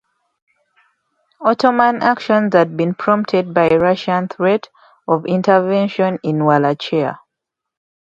Ottoman 1.41 2.01
actions 2.01 2.55
had 2.55 2.75
been 2.75 2.95
prompted 2.95 3.53
by 3.53 3.67
Russian 3.67 4.29
threat 4.29 4.67
of 5.07 5.27
intervention 5.27 6.17
in 6.23 6.43
Wallachia. 6.43 7.19